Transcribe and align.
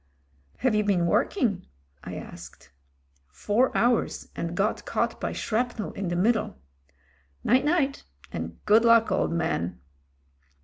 "Have 0.57 0.73
you 0.73 0.83
been 0.83 1.05
working?" 1.05 1.67
I 2.03 2.15
asked. 2.15 2.71
"Four 3.27 3.69
hours, 3.77 4.29
and 4.35 4.57
got 4.57 4.83
caught 4.83 5.21
by 5.21 5.31
shrapnel 5.31 5.91
in 5.91 6.07
the 6.07 6.15
mid 6.15 6.33
dle. 6.33 6.57
Night 7.43 7.65
night, 7.65 8.03
and 8.31 8.57
good 8.65 8.83
luck, 8.83 9.11
old 9.11 9.31
man." 9.31 9.79